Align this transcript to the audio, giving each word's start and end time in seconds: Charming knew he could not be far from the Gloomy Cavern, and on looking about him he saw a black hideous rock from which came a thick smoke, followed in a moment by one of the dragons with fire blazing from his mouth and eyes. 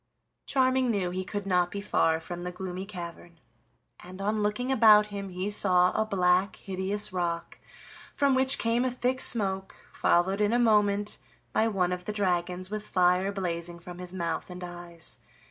Charming 0.47 0.89
knew 0.89 1.11
he 1.11 1.23
could 1.23 1.45
not 1.45 1.69
be 1.69 1.79
far 1.79 2.19
from 2.19 2.41
the 2.41 2.51
Gloomy 2.51 2.87
Cavern, 2.87 3.39
and 3.99 4.19
on 4.19 4.41
looking 4.41 4.71
about 4.71 5.05
him 5.13 5.29
he 5.29 5.47
saw 5.47 5.91
a 5.93 6.03
black 6.07 6.55
hideous 6.55 7.13
rock 7.13 7.59
from 8.15 8.33
which 8.33 8.57
came 8.57 8.83
a 8.83 8.89
thick 8.89 9.19
smoke, 9.21 9.75
followed 9.93 10.41
in 10.41 10.53
a 10.53 10.57
moment 10.57 11.19
by 11.53 11.67
one 11.67 11.91
of 11.91 12.05
the 12.05 12.13
dragons 12.13 12.71
with 12.71 12.87
fire 12.87 13.31
blazing 13.31 13.77
from 13.77 13.99
his 13.99 14.11
mouth 14.11 14.49
and 14.49 14.63
eyes. 14.63 15.19